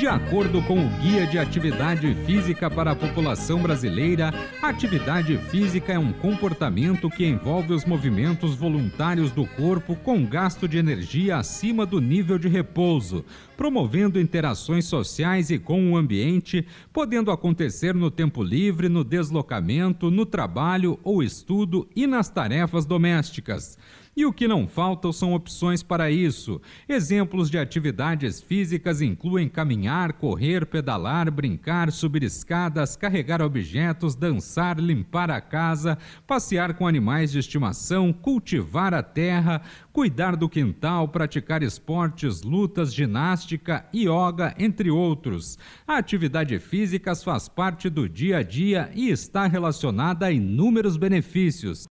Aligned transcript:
De 0.00 0.06
acordo 0.06 0.62
com 0.62 0.82
o 0.82 0.88
Guia 1.02 1.26
de 1.26 1.38
Atividade 1.38 2.14
Física 2.24 2.70
para 2.70 2.92
a 2.92 2.96
População 2.96 3.60
Brasileira, 3.60 4.32
atividade 4.62 5.36
física 5.50 5.92
é 5.92 5.98
um 5.98 6.10
comportamento 6.10 7.10
que 7.10 7.26
envolve 7.26 7.74
os 7.74 7.84
movimentos 7.84 8.54
voluntários 8.54 9.30
do 9.30 9.44
corpo 9.44 9.94
com 9.94 10.24
gasto 10.24 10.66
de 10.66 10.78
energia 10.78 11.36
acima 11.36 11.84
do 11.84 12.00
nível 12.00 12.38
de 12.38 12.48
repouso, 12.48 13.26
promovendo 13.58 14.18
interações 14.18 14.86
sociais 14.86 15.50
e 15.50 15.58
com 15.58 15.92
o 15.92 15.98
ambiente, 15.98 16.66
podendo 16.94 17.30
acontecer 17.30 17.94
no 17.94 18.10
tempo 18.10 18.42
livre, 18.42 18.88
no 18.88 19.04
deslocamento, 19.04 20.10
no 20.10 20.24
trabalho 20.24 20.98
ou 21.04 21.22
estudo 21.22 21.86
e 21.94 22.06
nas 22.06 22.30
tarefas 22.30 22.86
domésticas. 22.86 23.76
E 24.20 24.26
o 24.26 24.34
que 24.34 24.46
não 24.46 24.68
faltam 24.68 25.14
são 25.14 25.32
opções 25.32 25.82
para 25.82 26.10
isso. 26.10 26.60
Exemplos 26.86 27.48
de 27.48 27.56
atividades 27.56 28.38
físicas 28.38 29.00
incluem 29.00 29.48
caminhar, 29.48 30.12
correr, 30.12 30.66
pedalar, 30.66 31.30
brincar, 31.30 31.90
subir 31.90 32.22
escadas, 32.22 32.96
carregar 32.96 33.40
objetos, 33.40 34.14
dançar, 34.14 34.78
limpar 34.78 35.30
a 35.30 35.40
casa, 35.40 35.96
passear 36.26 36.74
com 36.74 36.86
animais 36.86 37.32
de 37.32 37.38
estimação, 37.38 38.12
cultivar 38.12 38.92
a 38.92 39.02
terra, 39.02 39.62
cuidar 39.90 40.36
do 40.36 40.50
quintal, 40.50 41.08
praticar 41.08 41.62
esportes, 41.62 42.42
lutas, 42.42 42.92
ginástica, 42.92 43.86
yoga, 43.90 44.54
entre 44.58 44.90
outros. 44.90 45.58
A 45.88 45.96
atividade 45.96 46.58
física 46.58 47.16
faz 47.16 47.48
parte 47.48 47.88
do 47.88 48.06
dia 48.06 48.36
a 48.36 48.42
dia 48.42 48.90
e 48.94 49.08
está 49.08 49.46
relacionada 49.46 50.26
a 50.26 50.30
inúmeros 50.30 50.98
benefícios. 50.98 51.86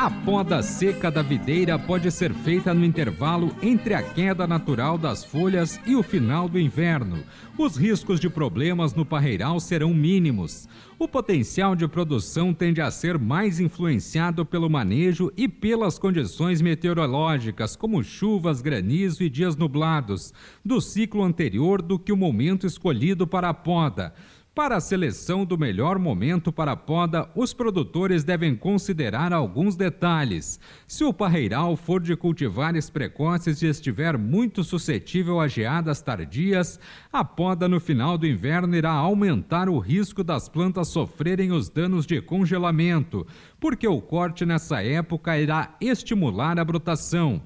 A 0.00 0.10
poda 0.10 0.62
seca 0.62 1.10
da 1.10 1.20
videira 1.20 1.78
pode 1.78 2.10
ser 2.10 2.32
feita 2.32 2.72
no 2.72 2.86
intervalo 2.86 3.54
entre 3.60 3.92
a 3.92 4.02
queda 4.02 4.46
natural 4.46 4.96
das 4.96 5.22
folhas 5.22 5.78
e 5.86 5.94
o 5.94 6.02
final 6.02 6.48
do 6.48 6.58
inverno. 6.58 7.22
Os 7.58 7.76
riscos 7.76 8.18
de 8.18 8.30
problemas 8.30 8.94
no 8.94 9.04
parreiral 9.04 9.60
serão 9.60 9.92
mínimos. 9.92 10.66
O 10.98 11.06
potencial 11.06 11.76
de 11.76 11.86
produção 11.86 12.54
tende 12.54 12.80
a 12.80 12.90
ser 12.90 13.18
mais 13.18 13.60
influenciado 13.60 14.44
pelo 14.44 14.70
manejo 14.70 15.30
e 15.36 15.46
pelas 15.46 15.98
condições 15.98 16.62
meteorológicas, 16.62 17.76
como 17.76 18.02
chuvas, 18.02 18.62
granizo 18.62 19.22
e 19.22 19.28
dias 19.28 19.54
nublados, 19.54 20.32
do 20.64 20.80
ciclo 20.80 21.22
anterior 21.22 21.82
do 21.82 21.98
que 21.98 22.12
o 22.12 22.16
momento 22.16 22.66
escolhido 22.66 23.26
para 23.26 23.50
a 23.50 23.54
poda. 23.54 24.14
Para 24.52 24.76
a 24.76 24.80
seleção 24.80 25.44
do 25.44 25.56
melhor 25.56 25.96
momento 25.96 26.52
para 26.52 26.72
a 26.72 26.76
poda, 26.76 27.30
os 27.36 27.54
produtores 27.54 28.24
devem 28.24 28.56
considerar 28.56 29.32
alguns 29.32 29.76
detalhes. 29.76 30.58
Se 30.88 31.04
o 31.04 31.14
parreiral 31.14 31.76
for 31.76 32.02
de 32.02 32.16
cultivares 32.16 32.90
precoces 32.90 33.62
e 33.62 33.66
estiver 33.66 34.18
muito 34.18 34.64
suscetível 34.64 35.38
a 35.38 35.46
geadas 35.46 36.02
tardias, 36.02 36.80
a 37.12 37.24
poda 37.24 37.68
no 37.68 37.78
final 37.78 38.18
do 38.18 38.26
inverno 38.26 38.74
irá 38.74 38.90
aumentar 38.90 39.68
o 39.68 39.78
risco 39.78 40.24
das 40.24 40.48
plantas 40.48 40.88
sofrerem 40.88 41.52
os 41.52 41.68
danos 41.68 42.04
de 42.04 42.20
congelamento, 42.20 43.24
porque 43.60 43.86
o 43.86 44.00
corte 44.00 44.44
nessa 44.44 44.82
época 44.82 45.38
irá 45.38 45.76
estimular 45.80 46.58
a 46.58 46.64
brotação. 46.64 47.40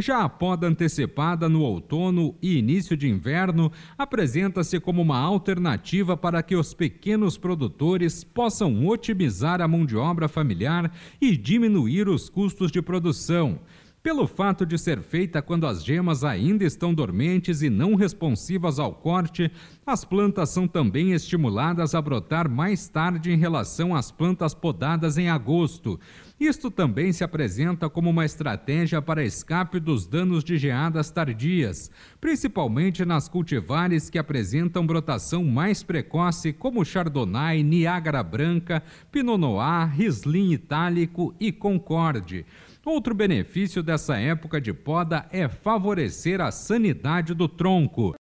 Já 0.00 0.22
a 0.22 0.28
poda 0.28 0.68
antecipada 0.68 1.48
no 1.48 1.60
outono 1.60 2.36
e 2.40 2.56
início 2.56 2.96
de 2.96 3.08
inverno 3.08 3.72
apresenta-se 3.96 4.78
como 4.78 5.02
uma 5.02 5.18
alternativa 5.18 6.16
para 6.16 6.40
que 6.40 6.54
os 6.54 6.72
pequenos 6.72 7.36
produtores 7.36 8.22
possam 8.22 8.86
otimizar 8.86 9.60
a 9.60 9.66
mão 9.66 9.84
de 9.84 9.96
obra 9.96 10.28
familiar 10.28 10.92
e 11.20 11.36
diminuir 11.36 12.08
os 12.08 12.28
custos 12.28 12.70
de 12.70 12.80
produção. 12.80 13.58
Pelo 14.00 14.28
fato 14.28 14.64
de 14.64 14.78
ser 14.78 15.02
feita 15.02 15.42
quando 15.42 15.66
as 15.66 15.84
gemas 15.84 16.22
ainda 16.22 16.64
estão 16.64 16.94
dormentes 16.94 17.62
e 17.62 17.68
não 17.68 17.96
responsivas 17.96 18.78
ao 18.78 18.94
corte, 18.94 19.50
as 19.84 20.04
plantas 20.04 20.50
são 20.50 20.68
também 20.68 21.12
estimuladas 21.12 21.94
a 21.94 22.00
brotar 22.00 22.48
mais 22.48 22.88
tarde 22.88 23.32
em 23.32 23.36
relação 23.36 23.96
às 23.96 24.12
plantas 24.12 24.54
podadas 24.54 25.18
em 25.18 25.28
agosto. 25.28 25.98
Isto 26.40 26.70
também 26.70 27.12
se 27.12 27.24
apresenta 27.24 27.90
como 27.90 28.10
uma 28.10 28.24
estratégia 28.24 29.02
para 29.02 29.24
escape 29.24 29.80
dos 29.80 30.06
danos 30.06 30.44
de 30.44 30.56
geadas 30.56 31.10
tardias, 31.10 31.90
principalmente 32.20 33.04
nas 33.04 33.28
cultivares 33.28 34.08
que 34.08 34.18
apresentam 34.18 34.86
brotação 34.86 35.42
mais 35.42 35.82
precoce, 35.82 36.52
como 36.52 36.84
Chardonnay, 36.84 37.64
Niágara 37.64 38.22
Branca, 38.22 38.84
Pinot 39.10 39.36
Noir, 39.36 39.88
Riesling 39.92 40.52
Itálico 40.52 41.34
e 41.40 41.50
Concorde. 41.50 42.46
Outro 42.84 43.16
benefício 43.16 43.82
dessa 43.82 44.16
época 44.16 44.60
de 44.60 44.72
poda 44.72 45.26
é 45.32 45.48
favorecer 45.48 46.40
a 46.40 46.52
sanidade 46.52 47.34
do 47.34 47.48
tronco. 47.48 48.14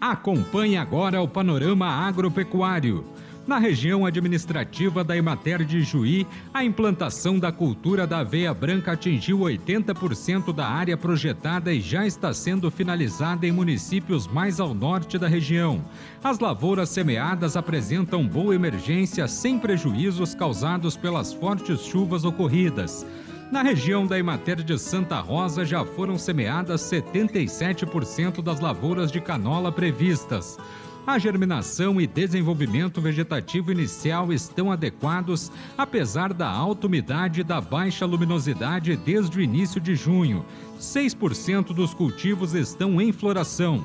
Acompanhe 0.00 0.78
agora 0.78 1.20
o 1.20 1.28
panorama 1.28 1.86
agropecuário. 1.86 3.04
Na 3.46 3.58
região 3.58 4.06
administrativa 4.06 5.04
da 5.04 5.14
Emater 5.14 5.66
de 5.66 5.82
Juí, 5.82 6.26
a 6.52 6.64
implantação 6.64 7.38
da 7.38 7.52
cultura 7.52 8.06
da 8.06 8.20
aveia 8.20 8.54
branca 8.54 8.92
atingiu 8.92 9.40
80% 9.40 10.50
da 10.50 10.66
área 10.66 10.96
projetada 10.96 11.70
e 11.70 11.78
já 11.78 12.06
está 12.06 12.32
sendo 12.32 12.70
finalizada 12.70 13.46
em 13.46 13.52
municípios 13.52 14.26
mais 14.26 14.60
ao 14.60 14.72
norte 14.72 15.18
da 15.18 15.28
região. 15.28 15.84
As 16.22 16.38
lavouras 16.38 16.88
semeadas 16.88 17.54
apresentam 17.54 18.26
boa 18.26 18.54
emergência 18.54 19.28
sem 19.28 19.58
prejuízos 19.58 20.34
causados 20.34 20.96
pelas 20.96 21.34
fortes 21.34 21.80
chuvas 21.80 22.24
ocorridas. 22.24 23.04
Na 23.52 23.62
região 23.62 24.06
da 24.06 24.18
Emater 24.18 24.62
de 24.62 24.78
Santa 24.78 25.20
Rosa 25.20 25.66
já 25.66 25.84
foram 25.84 26.16
semeadas 26.16 26.80
77% 26.80 28.42
das 28.42 28.58
lavouras 28.58 29.12
de 29.12 29.20
canola 29.20 29.70
previstas. 29.70 30.58
A 31.06 31.18
germinação 31.18 32.00
e 32.00 32.06
desenvolvimento 32.06 32.98
vegetativo 32.98 33.70
inicial 33.70 34.32
estão 34.32 34.72
adequados, 34.72 35.52
apesar 35.76 36.32
da 36.32 36.48
alta 36.48 36.86
umidade 36.86 37.42
e 37.42 37.44
da 37.44 37.60
baixa 37.60 38.06
luminosidade 38.06 38.96
desde 38.96 39.38
o 39.38 39.42
início 39.42 39.78
de 39.78 39.94
junho. 39.94 40.46
6% 40.80 41.74
dos 41.74 41.92
cultivos 41.92 42.54
estão 42.54 42.98
em 43.02 43.12
floração. 43.12 43.84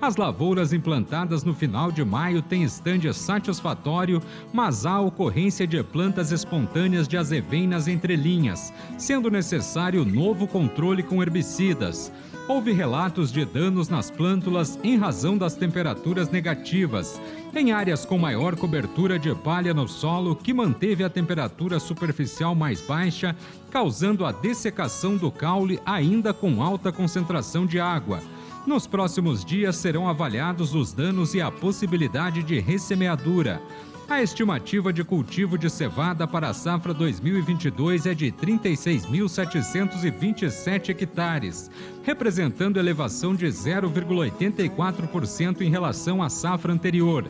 As 0.00 0.16
lavouras 0.16 0.72
implantadas 0.72 1.42
no 1.42 1.52
final 1.52 1.90
de 1.90 2.04
maio 2.04 2.40
têm 2.40 2.62
estande 2.62 3.12
satisfatório, 3.12 4.22
mas 4.52 4.86
há 4.86 5.00
ocorrência 5.00 5.66
de 5.66 5.82
plantas 5.82 6.30
espontâneas 6.30 7.08
de 7.08 7.16
azeveinas 7.16 7.88
entre 7.88 8.14
linhas, 8.14 8.72
sendo 8.96 9.30
necessário 9.30 10.04
novo 10.04 10.46
controle 10.46 11.02
com 11.02 11.20
herbicidas 11.20 12.12
houve 12.48 12.72
relatos 12.72 13.30
de 13.30 13.44
danos 13.44 13.90
nas 13.90 14.10
plântulas 14.10 14.78
em 14.82 14.96
razão 14.96 15.36
das 15.36 15.54
temperaturas 15.54 16.30
negativas. 16.30 17.20
Em 17.54 17.72
áreas 17.72 18.06
com 18.06 18.16
maior 18.16 18.56
cobertura 18.56 19.18
de 19.18 19.34
palha 19.34 19.74
no 19.74 19.86
solo, 19.86 20.34
que 20.34 20.54
manteve 20.54 21.04
a 21.04 21.10
temperatura 21.10 21.78
superficial 21.78 22.54
mais 22.54 22.80
baixa, 22.80 23.36
causando 23.70 24.24
a 24.24 24.32
dessecação 24.32 25.16
do 25.16 25.30
caule 25.30 25.78
ainda 25.84 26.32
com 26.32 26.62
alta 26.62 26.90
concentração 26.90 27.66
de 27.66 27.78
água. 27.78 28.20
Nos 28.68 28.86
próximos 28.86 29.44
dias 29.46 29.76
serão 29.76 30.06
avaliados 30.06 30.74
os 30.74 30.92
danos 30.92 31.32
e 31.32 31.40
a 31.40 31.50
possibilidade 31.50 32.42
de 32.42 32.60
ressemeadura. 32.60 33.62
A 34.06 34.22
estimativa 34.22 34.92
de 34.92 35.02
cultivo 35.02 35.56
de 35.56 35.70
cevada 35.70 36.28
para 36.28 36.50
a 36.50 36.54
safra 36.54 36.92
2022 36.92 38.04
é 38.04 38.12
de 38.12 38.30
36.727 38.30 40.90
hectares, 40.90 41.70
representando 42.02 42.78
elevação 42.78 43.34
de 43.34 43.46
0,84% 43.46 45.62
em 45.62 45.70
relação 45.70 46.22
à 46.22 46.28
safra 46.28 46.70
anterior. 46.70 47.24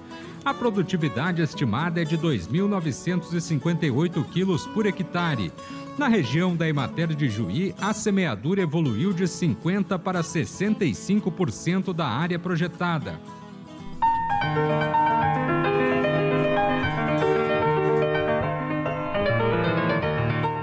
A 0.44 0.52
produtividade 0.52 1.40
estimada 1.40 2.02
é 2.02 2.04
de 2.04 2.18
2.958 2.18 4.24
quilos 4.30 4.66
por 4.66 4.86
hectare. 4.86 5.52
Na 5.98 6.06
região 6.06 6.54
da 6.54 6.68
Emater 6.68 7.08
de 7.08 7.28
Juí, 7.28 7.74
a 7.80 7.92
semeadura 7.92 8.62
evoluiu 8.62 9.12
de 9.12 9.24
50% 9.24 9.98
para 9.98 10.20
65% 10.20 11.92
da 11.92 12.06
área 12.06 12.38
projetada. 12.38 13.18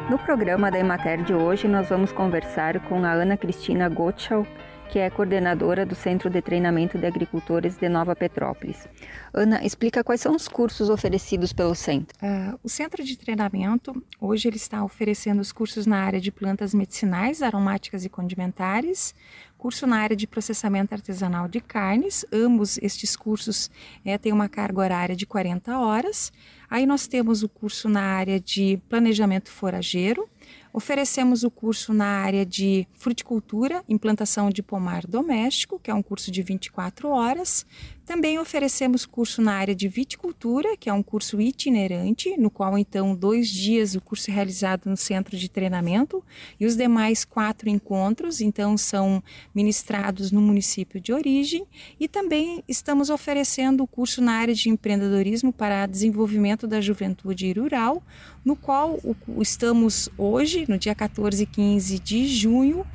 No 0.10 0.18
programa 0.20 0.72
da 0.72 0.80
Emater 0.80 1.22
de 1.22 1.34
hoje, 1.34 1.68
nós 1.68 1.90
vamos 1.90 2.14
conversar 2.14 2.80
com 2.88 3.04
a 3.04 3.12
Ana 3.12 3.36
Cristina 3.36 3.90
Gottschall, 3.90 4.48
que 4.90 5.00
é 5.00 5.10
coordenadora 5.10 5.86
do 5.86 5.96
Centro 5.96 6.30
de 6.30 6.42
Treinamento 6.42 6.98
de 6.98 7.06
Agricultores 7.06 7.78
de 7.78 7.90
Nova 7.90 8.16
Petrópolis. 8.16 8.88
Ana, 9.34 9.64
explica 9.66 10.04
quais 10.04 10.22
são 10.22 10.36
os 10.36 10.48
cursos 10.48 10.90
oferecidos 10.90 11.52
pelo 11.52 11.76
centro. 11.76 12.18
Uh, 12.22 12.60
o 12.64 12.70
Centro 12.70 13.04
de 13.04 13.18
Treinamento, 13.18 14.04
hoje 14.20 14.48
ele 14.48 14.58
está 14.58 14.84
oferecendo 14.84 15.42
os 15.42 15.52
cursos 15.52 15.86
na 15.86 15.98
área 15.98 16.22
de 16.22 16.32
plantas 16.32 16.74
medicinais, 16.74 17.42
aromáticas 17.42 18.06
e 18.06 18.10
condimentares, 18.10 19.14
curso 19.58 19.88
na 19.88 19.98
área 19.98 20.16
de 20.16 20.28
processamento 20.28 20.94
artesanal 20.94 21.48
de 21.48 21.60
carnes, 21.60 22.24
ambos 22.32 22.78
estes 22.78 23.16
cursos 23.16 23.72
é, 24.06 24.16
têm 24.18 24.32
uma 24.32 24.48
carga 24.48 24.80
horária 24.80 25.16
de 25.16 25.26
40 25.26 25.80
horas. 25.80 26.32
Aí 26.70 26.86
nós 26.86 27.08
temos 27.08 27.42
o 27.42 27.50
curso 27.50 27.90
na 27.90 28.02
área 28.02 28.40
de 28.40 28.80
planejamento 28.88 29.50
forageiro, 29.50 30.30
Oferecemos 30.76 31.46
o 31.46 31.50
curso 31.50 31.94
na 31.94 32.06
área 32.06 32.46
de 32.46 32.86
fruticultura, 32.96 33.82
implantação 33.88 34.50
de 34.50 34.62
pomar 34.62 35.08
doméstico, 35.08 35.80
que 35.80 35.90
é 35.90 35.94
um 35.94 36.04
curso 36.04 36.30
de 36.30 36.44
24 36.44 37.08
horas. 37.08 37.66
Também 38.06 38.38
oferecemos 38.38 39.04
curso 39.04 39.42
na 39.42 39.54
área 39.54 39.74
de 39.74 39.88
viticultura, 39.88 40.78
que 40.78 40.90
é 40.90 40.94
um 40.94 41.02
curso 41.02 41.42
itinerante, 41.42 42.38
no 42.38 42.52
qual 42.52 42.78
então 42.78 43.16
dois 43.16 43.50
dias 43.50 43.96
o 43.96 44.02
curso 44.02 44.30
é 44.30 44.34
realizado 44.34 44.88
no 44.88 44.96
centro 44.96 45.36
de 45.36 45.50
treinamento 45.50 46.24
e 46.60 46.68
os 46.68 46.76
demais 46.76 47.26
quatro 47.26 47.68
encontros 47.68 48.42
então 48.42 48.78
são 48.78 49.24
ministrados 49.56 50.32
no 50.32 50.40
município 50.40 51.02
de 51.02 51.12
origem. 51.12 51.66
E 52.00 52.08
também 52.08 52.64
estamos 52.68 53.10
oferecendo 53.10 53.84
o 53.84 53.88
curso 53.88 54.22
na 54.22 54.34
área 54.34 54.54
de 54.54 54.70
empreendedorismo 54.70 55.52
para 55.52 55.88
desenvolvimento 55.88 56.68
da 56.68 56.80
juventude 56.80 57.52
rural, 57.54 58.04
no 58.44 58.56
qual 58.56 59.00
estamos 59.40 60.10
hoje, 60.16 60.66
no 60.70 60.78
dia 60.78 60.94
14 60.94 61.42
e 61.42 61.46
15 61.48 61.98
de 61.98 62.28
junho, 62.28 62.86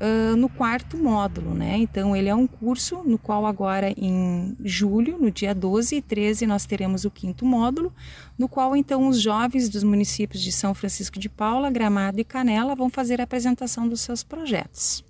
uh, 0.00 0.36
no 0.36 0.48
quarto 0.48 0.96
módulo, 0.96 1.54
né? 1.54 1.76
Então, 1.76 2.14
ele 2.14 2.28
é 2.28 2.34
um 2.34 2.46
curso 2.46 3.02
no 3.04 3.18
qual 3.18 3.46
agora 3.46 3.92
em 3.96 4.56
julho, 4.64 5.18
no 5.18 5.30
dia 5.30 5.54
12 5.54 5.96
e 5.96 6.02
13, 6.02 6.46
nós 6.46 6.66
teremos 6.66 7.04
o 7.04 7.10
quinto 7.10 7.44
módulo, 7.44 7.92
no 8.38 8.48
qual 8.48 8.76
então 8.76 9.08
os 9.08 9.20
jovens 9.20 9.68
dos 9.68 9.82
municípios 9.82 10.42
de 10.42 10.52
São 10.52 10.74
Francisco 10.74 11.18
de 11.18 11.28
Paula, 11.28 11.70
Gramado 11.70 12.20
e 12.20 12.24
Canela 12.24 12.74
vão 12.74 12.88
fazer 12.88 13.20
a 13.20 13.24
apresentação 13.24 13.88
dos 13.88 14.00
seus 14.00 14.22
projetos. 14.22 15.04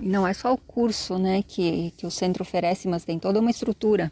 Não 0.00 0.26
é 0.26 0.32
só 0.32 0.52
o 0.52 0.58
curso, 0.58 1.18
né, 1.18 1.42
que, 1.42 1.92
que 1.96 2.06
o 2.06 2.10
centro 2.10 2.42
oferece, 2.42 2.88
mas 2.88 3.04
tem 3.04 3.18
toda 3.18 3.38
uma 3.38 3.50
estrutura 3.50 4.10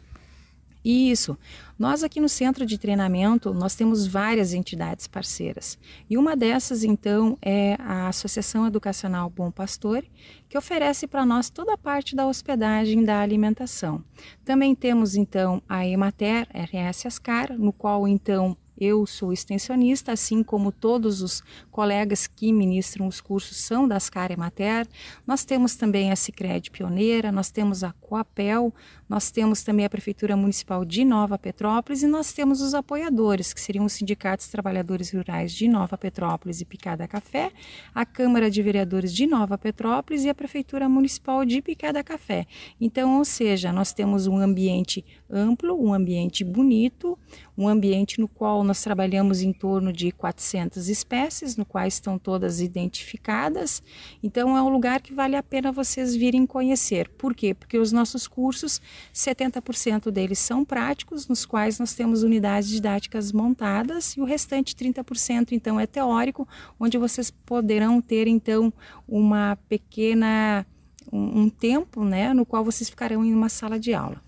isso. 0.83 1.37
Nós 1.77 2.03
aqui 2.03 2.19
no 2.19 2.29
centro 2.29 2.65
de 2.65 2.77
treinamento, 2.77 3.53
nós 3.53 3.75
temos 3.75 4.05
várias 4.05 4.53
entidades 4.53 5.07
parceiras. 5.07 5.77
E 6.09 6.17
uma 6.17 6.35
dessas, 6.35 6.83
então, 6.83 7.37
é 7.41 7.75
a 7.79 8.07
Associação 8.07 8.67
Educacional 8.67 9.29
Bom 9.29 9.49
Pastor, 9.49 10.03
que 10.47 10.57
oferece 10.57 11.07
para 11.07 11.25
nós 11.25 11.49
toda 11.49 11.73
a 11.73 11.77
parte 11.77 12.15
da 12.15 12.27
hospedagem 12.27 13.01
e 13.01 13.05
da 13.05 13.19
alimentação. 13.19 14.03
Também 14.45 14.75
temos, 14.75 15.15
então, 15.15 15.61
a 15.67 15.85
Emater 15.85 16.47
RS 16.53 17.05
Ascar, 17.05 17.57
no 17.57 17.73
qual, 17.73 18.07
então, 18.07 18.57
eu 18.83 19.05
sou 19.05 19.31
extensionista, 19.31 20.11
assim 20.11 20.43
como 20.43 20.71
todos 20.71 21.21
os 21.21 21.41
colegas 21.71 22.27
que 22.27 22.51
ministram 22.51 23.07
os 23.07 23.21
cursos 23.21 23.57
são 23.57 23.87
da 23.87 23.95
Ascar 23.95 24.31
Emater. 24.31 24.87
Nós 25.25 25.45
temos 25.45 25.75
também 25.75 26.11
a 26.11 26.15
Cicred 26.15 26.69
Pioneira, 26.71 27.31
nós 27.31 27.49
temos 27.49 27.83
a 27.83 27.93
Coapel, 27.93 28.73
nós 29.07 29.29
temos 29.29 29.61
também 29.61 29.85
a 29.85 29.89
Prefeitura 29.89 30.35
Municipal 30.35 30.83
de 30.83 31.05
Nova 31.05 31.37
Petrópolis 31.37 32.03
e 32.03 32.07
nós 32.07 32.33
temos 32.33 32.61
os 32.61 32.73
apoiadores, 32.73 33.53
que 33.53 33.61
seriam 33.61 33.85
os 33.85 33.93
sindicatos 33.93 34.47
trabalhadores 34.47 35.13
rurais 35.13 35.51
de 35.51 35.67
Nova 35.67 35.97
Petrópolis 35.97 36.61
e 36.61 36.65
Picada 36.65 37.07
Café, 37.07 37.51
a 37.93 38.05
Câmara 38.05 38.49
de 38.49 38.61
Vereadores 38.61 39.13
de 39.13 39.27
Nova 39.27 39.57
Petrópolis 39.57 40.23
e 40.23 40.29
a 40.29 40.33
Prefeitura 40.33 40.89
Municipal 40.89 41.45
de 41.45 41.61
Picada 41.61 42.03
Café. 42.03 42.47
Então, 42.81 43.17
ou 43.19 43.25
seja, 43.25 43.71
nós 43.71 43.93
temos 43.93 44.25
um 44.25 44.37
ambiente 44.37 45.05
amplo, 45.29 45.79
um 45.79 45.93
ambiente 45.93 46.43
bonito, 46.43 47.17
um 47.57 47.67
ambiente 47.67 48.19
no 48.19 48.27
qual 48.27 48.63
nós 48.63 48.72
trabalhamos 48.81 49.41
em 49.41 49.51
torno 49.51 49.91
de 49.91 50.11
400 50.11 50.89
espécies, 50.89 51.55
no 51.55 51.65
qual 51.65 51.85
estão 51.85 52.17
todas 52.17 52.61
identificadas. 52.61 53.83
Então, 54.23 54.57
é 54.57 54.61
um 54.61 54.69
lugar 54.69 55.01
que 55.01 55.13
vale 55.13 55.35
a 55.35 55.43
pena 55.43 55.71
vocês 55.71 56.15
virem 56.15 56.45
conhecer. 56.45 57.09
Por 57.09 57.35
quê? 57.35 57.53
Porque 57.53 57.77
os 57.77 57.91
nossos 57.91 58.27
cursos 58.27 58.81
70% 59.13 60.09
deles 60.09 60.39
são 60.39 60.63
práticos, 60.65 61.27
nos 61.27 61.45
quais 61.45 61.77
nós 61.77 61.93
temos 61.93 62.23
unidades 62.23 62.69
didáticas 62.69 63.31
montadas, 63.31 64.15
e 64.17 64.21
o 64.21 64.25
restante 64.25 64.75
30% 64.75 65.51
então 65.51 65.79
é 65.79 65.85
teórico, 65.85 66.47
onde 66.79 66.97
vocês 66.97 67.29
poderão 67.29 68.01
ter 68.01 68.27
então 68.27 68.73
uma 69.07 69.57
pequena 69.67 70.65
um, 71.11 71.43
um 71.43 71.49
tempo, 71.49 72.03
né, 72.03 72.33
no 72.33 72.45
qual 72.45 72.63
vocês 72.63 72.89
ficarão 72.89 73.23
em 73.23 73.33
uma 73.33 73.49
sala 73.49 73.79
de 73.79 73.93
aula. 73.93 74.21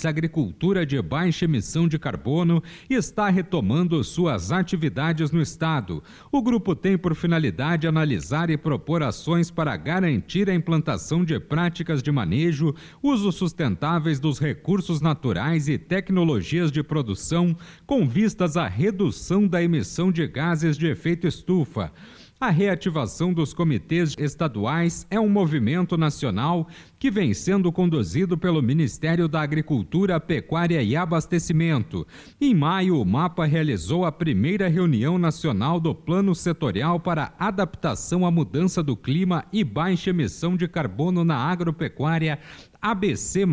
Agricultura 0.07 0.85
de 0.85 1.01
Baixa 1.01 1.47
Emissão 1.47 1.89
de 1.89 1.99
Carbono 1.99 2.63
está 2.91 3.31
retomando 3.31 4.05
suas 4.05 4.53
atividades 4.53 5.31
no 5.31 5.41
Estado. 5.41 6.03
O 6.31 6.43
grupo 6.43 6.77
tem 6.77 6.99
por 6.99 7.15
finalidade 7.15 7.87
analisar 7.87 8.51
e 8.51 8.59
propor 8.59 9.03
ações 9.03 9.51
para 9.51 9.75
garantir 9.79 10.51
a 10.51 10.55
implantação 10.55 11.25
de 11.25 11.41
práticas 11.41 12.03
de 12.03 12.13
manejo, 12.13 12.75
uso 13.03 13.33
sustentáveis 13.33 14.21
dos 14.21 14.39
recursos 14.39 15.01
naturais 15.01 15.71
e 15.71 15.79
tecnologias 15.79 16.71
de 16.71 16.83
produção 16.83 17.57
com 17.87 18.07
vistas 18.07 18.59
à 18.59 18.69
redução 18.69 19.49
da 19.49 19.63
emissão 19.63 20.13
de 20.13 20.27
gases 20.27 20.66
de 20.75 20.87
efeito 20.87 21.27
estufa. 21.27 21.93
A 22.39 22.51
reativação 22.51 23.33
dos 23.33 23.55
comitês 23.55 24.15
estaduais 24.19 25.07
é 25.11 25.19
um 25.19 25.29
movimento 25.29 25.97
nacional 25.97 26.69
que 26.99 27.11
vem 27.11 27.33
sendo 27.33 27.73
conduzido 27.73 28.37
pelo 28.37 28.61
Ministério 28.61 29.27
da 29.27 29.41
Agricultura, 29.41 30.21
Pecuária 30.21 30.83
e 30.83 30.95
Abastecimento. 30.95 32.07
Em 32.39 32.55
maio, 32.55 33.01
o 33.01 33.07
MAPA 33.07 33.47
realizou 33.47 34.05
a 34.05 34.13
primeira 34.13 34.69
reunião 34.69 35.17
nacional 35.17 35.81
do 35.81 35.95
Plano 35.95 36.35
Setorial 36.35 37.01
para 37.01 37.33
Adaptação 37.39 38.27
à 38.27 38.31
Mudança 38.31 38.83
do 38.83 38.95
Clima 38.95 39.47
e 39.51 39.65
Baixa 39.65 40.11
Emissão 40.11 40.59
de 40.59 40.69
Carbono 40.69 41.25
na 41.25 41.39
Agropecuária 41.39 42.39
ABC 42.83 43.47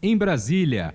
em 0.00 0.16
Brasília. 0.16 0.94